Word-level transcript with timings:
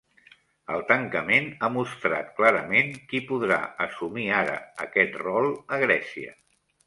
El 0.75 0.79
tancament 0.91 1.49
ha 1.59 1.69
mostrat 1.73 2.31
clarament 2.39 2.89
qui 3.11 3.21
podrà 3.33 3.59
assumir 3.87 4.27
ara 4.39 4.57
aquest 4.87 5.19
rol 5.27 5.53
a 5.77 5.83
Grècia. 5.85 6.35